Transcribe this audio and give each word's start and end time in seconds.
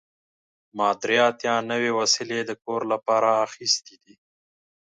ما 0.77 0.89
درې 1.01 1.17
اتیا 1.29 1.55
نوې 1.71 1.91
وسیلې 1.99 2.39
د 2.45 2.51
کور 2.63 2.81
لپاره 2.93 3.29
اخیستې 3.47 3.95
دي. 4.03 4.13